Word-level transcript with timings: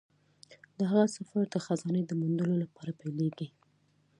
د 0.77 0.79
هغه 0.91 1.07
سفر 1.17 1.43
د 1.49 1.55
خزانې 1.65 2.01
د 2.05 2.11
موندلو 2.21 2.55
لپاره 2.63 2.91
پیلیږي. 2.99 3.47